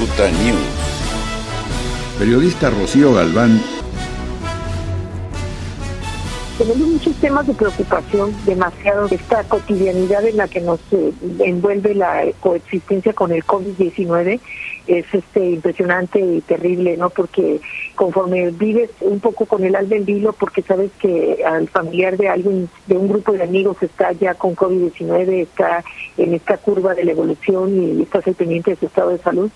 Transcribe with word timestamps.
News. 0.00 0.56
Periodista 2.18 2.70
Rocío 2.70 3.12
Galván 3.12 3.60
tenemos 6.60 6.88
muchos 6.88 7.16
temas 7.16 7.46
de 7.46 7.54
preocupación, 7.54 8.34
demasiado 8.44 9.06
esta 9.10 9.42
cotidianidad 9.44 10.26
en 10.26 10.36
la 10.36 10.46
que 10.46 10.60
nos 10.60 10.78
eh, 10.92 11.10
envuelve 11.38 11.94
la 11.94 12.26
coexistencia 12.40 13.14
con 13.14 13.32
el 13.32 13.42
COVID-19 13.46 14.38
es 14.86 15.06
este 15.10 15.52
impresionante 15.52 16.20
y 16.20 16.42
terrible, 16.42 16.98
¿no? 16.98 17.08
Porque 17.08 17.62
conforme 17.94 18.50
vives 18.50 18.90
un 19.00 19.20
poco 19.20 19.46
con 19.46 19.64
el 19.64 19.74
alma 19.74 19.96
en 19.96 20.04
vilo, 20.04 20.34
porque 20.34 20.60
sabes 20.60 20.90
que 21.00 21.42
al 21.46 21.66
familiar 21.68 22.18
de 22.18 22.28
alguien, 22.28 22.68
de 22.86 22.98
un 22.98 23.08
grupo 23.08 23.32
de 23.32 23.42
amigos 23.42 23.82
está 23.82 24.12
ya 24.12 24.34
con 24.34 24.54
COVID-19, 24.54 25.42
está 25.42 25.82
en 26.18 26.34
esta 26.34 26.58
curva 26.58 26.94
de 26.94 27.04
la 27.04 27.12
evolución 27.12 27.98
y 27.98 28.02
estás 28.02 28.26
al 28.26 28.34
pendiente 28.34 28.72
de 28.72 28.76
su 28.76 28.86
estado 28.86 29.10
de 29.10 29.18
salud, 29.18 29.50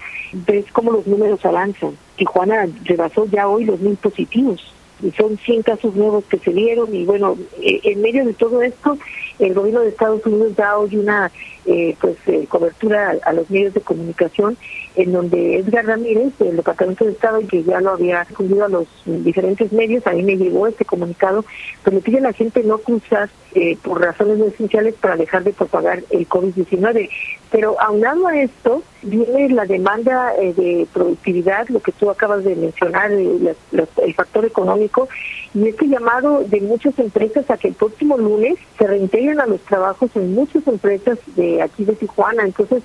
ves 0.46 0.64
cómo 0.72 0.90
los 0.90 1.06
números 1.06 1.44
avanzan. 1.44 1.98
Tijuana 2.16 2.66
rebasó 2.84 3.26
ya 3.26 3.46
hoy 3.46 3.66
los 3.66 3.78
mil 3.80 3.96
positivos 3.96 4.73
y 5.02 5.10
son 5.12 5.36
100 5.36 5.62
casos 5.62 5.94
nuevos 5.94 6.24
que 6.24 6.38
se 6.38 6.52
dieron 6.52 6.94
y 6.94 7.04
bueno, 7.04 7.36
eh, 7.60 7.80
en 7.84 8.00
medio 8.00 8.24
de 8.24 8.32
todo 8.34 8.62
esto, 8.62 8.96
el 9.38 9.54
gobierno 9.54 9.80
de 9.80 9.88
Estados 9.88 10.24
Unidos 10.24 10.54
da 10.56 10.78
hoy 10.78 10.96
una 10.96 11.30
eh, 11.66 11.96
pues 12.00 12.16
eh, 12.26 12.46
cobertura 12.48 13.16
a, 13.24 13.32
los 13.32 13.50
medios 13.50 13.74
de 13.74 13.80
comunicación 13.80 14.56
en 14.96 15.12
donde 15.12 15.58
Edgar 15.58 15.86
Ramírez 15.86 16.36
del 16.38 16.56
Departamento 16.56 17.04
de 17.04 17.12
Estado 17.12 17.40
y 17.40 17.46
que 17.46 17.64
ya 17.64 17.80
lo 17.80 17.90
había 17.90 18.24
difundido 18.24 18.64
a 18.64 18.68
los 18.68 18.86
diferentes 19.04 19.72
medios, 19.72 20.06
a 20.06 20.12
mí 20.12 20.22
me 20.22 20.36
llegó 20.36 20.66
este 20.66 20.84
comunicado, 20.84 21.44
pues 21.82 21.94
le 21.94 22.00
pide 22.00 22.18
a 22.18 22.22
la 22.22 22.32
gente 22.32 22.62
no 22.62 22.78
cruzar 22.78 23.28
por 23.82 24.00
razones 24.00 24.38
no 24.38 24.46
esenciales 24.46 24.94
para 24.94 25.16
dejar 25.16 25.42
de 25.42 25.52
propagar 25.52 26.02
el 26.10 26.28
COVID-19. 26.28 27.08
Pero 27.50 27.80
aunado 27.80 28.26
a 28.28 28.40
esto, 28.40 28.82
viene 29.04 29.48
la 29.50 29.64
demanda 29.64 30.32
de 30.34 30.86
productividad, 30.92 31.68
lo 31.68 31.80
que 31.80 31.92
tú 31.92 32.10
acabas 32.10 32.44
de 32.44 32.56
mencionar, 32.56 33.12
el 33.12 34.14
factor 34.14 34.44
económico, 34.44 35.08
y 35.54 35.68
este 35.68 35.86
llamado 35.86 36.42
de 36.44 36.60
muchas 36.60 36.98
empresas 36.98 37.48
a 37.50 37.56
que 37.56 37.68
el 37.68 37.74
próximo 37.74 38.18
lunes 38.18 38.58
se 38.78 38.86
reintegren 38.86 39.40
a 39.40 39.46
los 39.46 39.60
trabajos 39.60 40.10
en 40.16 40.34
muchas 40.34 40.66
empresas 40.66 41.18
de 41.36 41.62
aquí 41.62 41.84
de 41.84 41.94
Tijuana. 41.94 42.42
Entonces, 42.42 42.82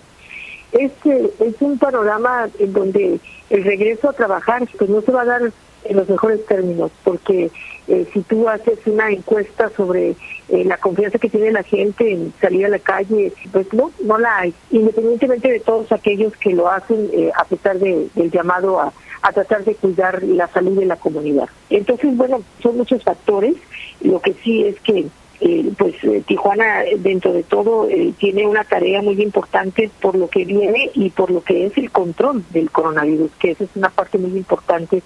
este 0.72 1.32
es 1.40 1.56
un 1.62 1.80
panorama 1.80 2.48
en 2.60 2.74
donde 2.74 3.20
el 3.50 3.64
regreso 3.64 4.10
a 4.10 4.14
trabajar 4.14 4.68
pues 4.78 4.90
no 4.90 5.02
se 5.02 5.12
va 5.12 5.22
a 5.22 5.26
dar 5.26 5.42
en 5.86 5.96
los 5.96 6.10
mejores 6.10 6.46
términos, 6.46 6.92
porque 7.04 7.50
eh, 7.88 8.06
si 8.14 8.22
tú 8.22 8.50
haces 8.50 8.80
una 8.86 9.10
encuesta 9.12 9.70
sobre 9.70 10.16
eh, 10.50 10.66
la 10.66 10.78
confianza 10.78 11.18
que 11.18 11.30
tiene 11.30 11.52
la 11.52 11.64
gente 11.64 12.12
en 12.12 12.34
salir 12.42 12.66
a 12.66 12.70
la 12.70 12.80
calle, 12.80 13.32
pues 13.52 13.74
no, 13.74 13.92
no 14.04 14.18
la 14.18 14.40
hay, 14.40 14.54
independientemente 14.72 15.50
de 15.50 15.60
todos 15.62 15.92
aquellos 15.92 16.36
que 16.38 16.52
lo 16.54 16.70
hacen 16.70 17.10
eh, 17.14 17.32
a 17.36 17.46
pesar 17.46 17.80
de, 17.80 18.10
del 18.14 18.30
llamado 18.30 18.80
a, 18.80 18.92
a 19.22 19.32
tratar 19.32 19.64
de 19.64 19.76
cuidar 19.76 20.22
la 20.24 20.48
salud 20.48 20.78
de 20.78 20.86
la 20.86 20.98
comunidad. 20.98 21.50
Entonces, 21.70 22.16
bueno, 22.16 22.42
son 22.62 22.78
muchos 22.78 23.04
factores, 23.04 23.56
lo 24.02 24.20
que 24.20 24.34
sí 24.34 24.66
es 24.66 24.80
que 24.82 25.08
eh, 25.42 25.72
pues 25.78 25.96
eh, 26.04 26.22
Tijuana 26.28 26.84
dentro 26.98 27.32
de 27.32 27.44
todo 27.44 27.88
eh, 27.88 28.14
tiene 28.18 28.46
una 28.46 28.66
tarea 28.66 29.02
muy 29.02 29.22
importante 29.22 29.90
por 30.02 30.16
lo 30.16 30.28
que 30.28 30.44
viene 30.44 30.92
y 30.94 31.10
por 31.12 31.32
lo 31.32 31.42
que 31.42 31.66
es 31.66 31.78
el 31.78 31.92
control 31.92 32.44
del 32.52 32.70
coronavirus, 32.72 33.32
que 33.40 33.52
esa 33.52 33.64
es 33.64 33.70
una 33.76 33.90
parte 33.90 34.18
muy 34.18 34.32
importante 34.38 35.02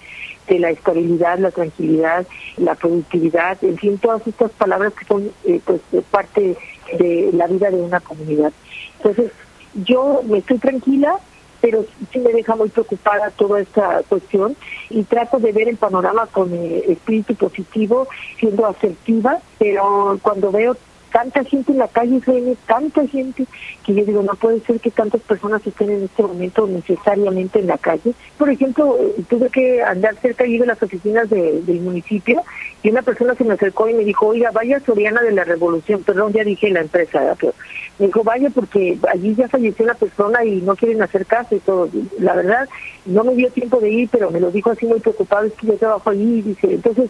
de 0.48 0.58
la 0.58 0.70
estabilidad, 0.70 1.38
la 1.38 1.52
tranquilidad, 1.52 2.26
la 2.56 2.74
productividad, 2.74 3.62
en 3.62 3.78
fin, 3.78 3.98
todas 3.98 4.26
estas 4.26 4.50
palabras 4.52 4.92
que 4.94 5.04
son 5.04 5.30
pues 5.64 5.80
parte 6.10 6.56
de 6.98 7.30
la 7.32 7.46
vida 7.46 7.70
de 7.70 7.80
una 7.80 8.00
comunidad. 8.00 8.52
Entonces, 8.96 9.30
yo 9.74 10.20
me 10.26 10.38
estoy 10.38 10.58
tranquila, 10.58 11.18
pero 11.64 11.82
sí 12.12 12.18
me 12.18 12.30
deja 12.30 12.54
muy 12.56 12.68
preocupada 12.68 13.30
toda 13.30 13.58
esta 13.58 14.02
cuestión 14.06 14.54
y 14.90 15.02
trato 15.04 15.38
de 15.38 15.50
ver 15.50 15.66
el 15.66 15.78
panorama 15.78 16.26
con 16.26 16.52
eh, 16.52 16.84
espíritu 16.88 17.34
positivo, 17.36 18.06
siendo 18.38 18.66
asertiva, 18.66 19.38
pero 19.58 20.18
cuando 20.20 20.52
veo 20.52 20.76
tanta 21.14 21.44
gente 21.44 21.70
en 21.70 21.78
la 21.78 21.86
calle, 21.86 22.20
viene 22.26 22.56
tanta 22.66 23.06
gente, 23.06 23.46
que 23.86 23.94
yo 23.94 24.04
digo, 24.04 24.20
no 24.24 24.34
puede 24.34 24.58
ser 24.62 24.80
que 24.80 24.90
tantas 24.90 25.20
personas 25.20 25.64
estén 25.64 25.90
en 25.90 26.02
este 26.02 26.24
momento 26.24 26.66
necesariamente 26.66 27.60
en 27.60 27.68
la 27.68 27.78
calle. 27.78 28.12
Por 28.36 28.50
ejemplo, 28.50 28.98
eh, 29.00 29.22
tuve 29.28 29.48
que 29.48 29.80
andar 29.80 30.16
cerca 30.16 30.42
allí 30.42 30.58
de 30.58 30.66
las 30.66 30.82
oficinas 30.82 31.30
del 31.30 31.80
municipio 31.82 32.42
y 32.82 32.90
una 32.90 33.02
persona 33.02 33.36
se 33.36 33.44
me 33.44 33.54
acercó 33.54 33.88
y 33.88 33.94
me 33.94 34.04
dijo, 34.04 34.26
oiga, 34.26 34.50
vaya 34.50 34.80
Soriana 34.80 35.22
de 35.22 35.30
la 35.30 35.44
Revolución, 35.44 36.02
perdón, 36.02 36.32
ya 36.32 36.42
dije 36.42 36.68
la 36.70 36.80
empresa, 36.80 37.36
pero 37.38 37.54
me 38.00 38.06
dijo, 38.06 38.24
vaya 38.24 38.50
porque 38.50 38.98
allí 39.12 39.36
ya 39.36 39.46
falleció 39.46 39.84
una 39.84 39.94
persona 39.94 40.44
y 40.44 40.62
no 40.62 40.74
quieren 40.74 41.00
hacer 41.00 41.26
caso 41.26 41.54
y 41.54 41.60
todo. 41.60 41.88
La 42.18 42.34
verdad, 42.34 42.68
no 43.06 43.22
me 43.22 43.36
dio 43.36 43.50
tiempo 43.50 43.78
de 43.78 43.88
ir, 43.88 44.08
pero 44.10 44.32
me 44.32 44.40
lo 44.40 44.50
dijo 44.50 44.72
así 44.72 44.84
muy 44.84 44.98
preocupado, 44.98 45.46
es 45.46 45.52
que 45.52 45.68
yo 45.68 45.74
trabajo 45.74 46.10
allí, 46.10 46.40
y 46.40 46.42
dice, 46.42 46.74
entonces, 46.74 47.08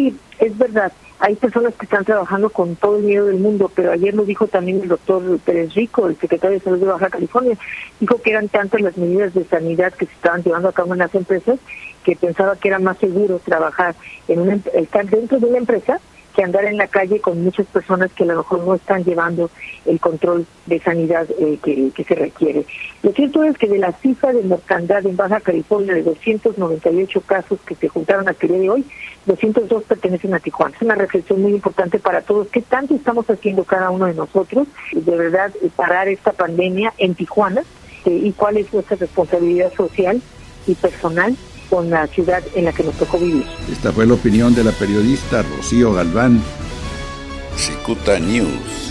sí, 0.00 0.16
es 0.38 0.56
verdad, 0.56 0.92
hay 1.18 1.34
personas 1.34 1.74
que 1.74 1.84
están 1.84 2.04
trabajando 2.04 2.48
con 2.48 2.76
todo 2.76 2.96
el 2.96 3.04
miedo 3.04 3.26
del 3.26 3.38
mundo, 3.38 3.70
pero 3.74 3.92
ayer 3.92 4.14
lo 4.14 4.24
dijo 4.24 4.46
también 4.46 4.80
el 4.80 4.88
doctor 4.88 5.38
Pérez 5.40 5.74
Rico, 5.74 6.08
el 6.08 6.16
secretario 6.16 6.58
de 6.58 6.64
Salud 6.64 6.78
de 6.78 6.86
Baja 6.86 7.10
California, 7.10 7.58
dijo 7.98 8.20
que 8.22 8.30
eran 8.30 8.48
tantas 8.48 8.80
las 8.80 8.96
medidas 8.96 9.34
de 9.34 9.44
sanidad 9.44 9.92
que 9.92 10.06
se 10.06 10.12
estaban 10.12 10.42
llevando 10.42 10.68
a 10.68 10.72
cabo 10.72 10.94
en 10.94 11.00
las 11.00 11.14
empresas 11.14 11.58
que 12.04 12.16
pensaba 12.16 12.56
que 12.56 12.68
era 12.68 12.78
más 12.78 12.96
seguro 12.96 13.38
trabajar 13.44 13.94
en 14.28 14.40
una, 14.40 14.58
estar 14.72 15.06
dentro 15.06 15.38
de 15.38 15.46
una 15.46 15.58
empresa 15.58 16.00
que 16.34 16.42
andar 16.42 16.64
en 16.64 16.76
la 16.76 16.86
calle 16.86 17.20
con 17.20 17.42
muchas 17.42 17.66
personas 17.66 18.12
que 18.12 18.24
a 18.24 18.26
lo 18.26 18.36
mejor 18.38 18.64
no 18.64 18.74
están 18.74 19.04
llevando 19.04 19.50
el 19.86 20.00
control 20.00 20.46
de 20.66 20.80
sanidad 20.80 21.26
eh, 21.38 21.58
que, 21.62 22.04
se 22.04 22.14
requiere. 22.14 22.66
Lo 23.02 23.12
cierto 23.12 23.44
es 23.44 23.56
que 23.58 23.68
de 23.68 23.78
la 23.78 23.92
cifra 23.92 24.32
de 24.32 24.42
mortandad 24.42 25.04
en 25.06 25.16
Baja 25.16 25.40
California 25.40 25.94
de 25.94 26.02
298 26.02 27.20
casos 27.22 27.60
que 27.66 27.74
se 27.74 27.88
juntaron 27.88 28.28
a 28.28 28.32
día 28.32 28.58
de 28.58 28.70
hoy, 28.70 28.84
202 29.26 29.84
pertenecen 29.84 30.34
a 30.34 30.40
Tijuana. 30.40 30.74
Es 30.76 30.82
una 30.82 30.94
reflexión 30.94 31.42
muy 31.42 31.52
importante 31.52 31.98
para 31.98 32.22
todos. 32.22 32.48
¿Qué 32.48 32.62
tanto 32.62 32.94
estamos 32.94 33.28
haciendo 33.28 33.64
cada 33.64 33.90
uno 33.90 34.06
de 34.06 34.14
nosotros 34.14 34.66
de 34.92 35.16
verdad 35.16 35.52
parar 35.76 36.08
esta 36.08 36.32
pandemia 36.32 36.92
en 36.98 37.14
Tijuana? 37.14 37.62
Eh, 38.06 38.20
¿Y 38.24 38.32
cuál 38.32 38.56
es 38.56 38.72
nuestra 38.72 38.96
responsabilidad 38.96 39.72
social 39.74 40.22
y 40.66 40.74
personal 40.74 41.36
con 41.70 41.88
la 41.88 42.06
ciudad 42.08 42.42
en 42.54 42.66
la 42.66 42.72
que 42.72 42.82
nos 42.82 42.94
tocó 42.96 43.18
vivir. 43.18 43.46
Esta 43.70 43.92
fue 43.92 44.04
la 44.06 44.14
opinión 44.14 44.54
de 44.54 44.64
la 44.64 44.72
periodista 44.72 45.42
Rocío 45.42 45.92
Galván. 45.92 46.42
Cicuta 47.56 48.18
News. 48.18 48.89